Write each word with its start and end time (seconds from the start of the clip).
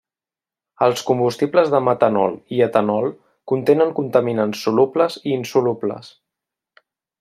Els 0.85 1.03
combustibles 1.09 1.69
de 1.75 1.81
metanol 1.89 2.33
i 2.57 2.63
etanol 2.69 3.07
contenen 3.53 3.95
contaminants 4.03 4.67
solubles 4.69 5.23
i 5.29 5.39
insolubles. 5.41 6.15